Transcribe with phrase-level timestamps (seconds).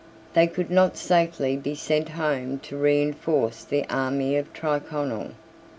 [0.33, 5.33] They could not safely be sent home to reinforce the army of Tryconnel.